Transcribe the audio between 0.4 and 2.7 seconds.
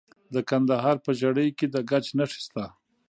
کندهار په ژیړۍ کې د ګچ نښې شته.